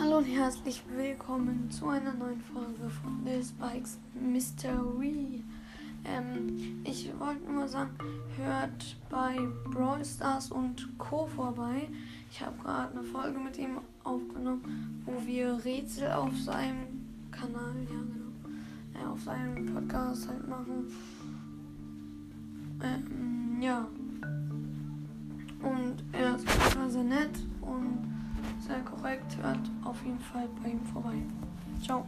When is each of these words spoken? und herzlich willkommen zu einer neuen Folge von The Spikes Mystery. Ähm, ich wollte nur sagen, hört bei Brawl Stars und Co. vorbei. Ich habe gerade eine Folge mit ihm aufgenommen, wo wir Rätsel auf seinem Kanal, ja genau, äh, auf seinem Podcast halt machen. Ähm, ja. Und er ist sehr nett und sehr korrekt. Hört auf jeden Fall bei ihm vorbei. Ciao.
und 0.00 0.24
herzlich 0.24 0.82
willkommen 0.96 1.70
zu 1.70 1.86
einer 1.88 2.14
neuen 2.14 2.40
Folge 2.40 2.88
von 2.88 3.20
The 3.24 3.44
Spikes 3.44 3.98
Mystery. 4.14 5.44
Ähm, 6.04 6.80
ich 6.84 7.12
wollte 7.18 7.52
nur 7.52 7.68
sagen, 7.68 7.90
hört 8.38 8.96
bei 9.10 9.38
Brawl 9.70 10.02
Stars 10.02 10.50
und 10.50 10.88
Co. 10.98 11.26
vorbei. 11.26 11.88
Ich 12.30 12.40
habe 12.40 12.56
gerade 12.62 12.98
eine 12.98 13.02
Folge 13.02 13.38
mit 13.38 13.58
ihm 13.58 13.78
aufgenommen, 14.02 15.02
wo 15.04 15.12
wir 15.26 15.62
Rätsel 15.64 16.10
auf 16.12 16.34
seinem 16.36 17.06
Kanal, 17.30 17.74
ja 17.84 18.00
genau, 18.00 19.04
äh, 19.04 19.06
auf 19.06 19.22
seinem 19.22 19.66
Podcast 19.66 20.28
halt 20.28 20.48
machen. 20.48 20.86
Ähm, 22.82 23.60
ja. 23.60 23.86
Und 25.62 26.02
er 26.12 26.36
ist 26.36 26.48
sehr 26.90 27.04
nett 27.04 27.38
und 27.60 28.10
sehr 28.60 28.80
korrekt. 28.80 29.36
Hört 29.42 29.69
auf 30.00 30.06
jeden 30.06 30.20
Fall 30.20 30.48
bei 30.62 30.70
ihm 30.70 30.80
vorbei. 30.92 31.14
Ciao. 31.82 32.06